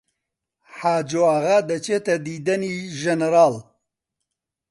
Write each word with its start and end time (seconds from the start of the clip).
حاجۆ 0.77 1.11
ئاغا 1.29 1.57
دەچێتە 1.69 2.15
دیدەنی 2.25 2.73
ژنەراڵ 2.99 3.53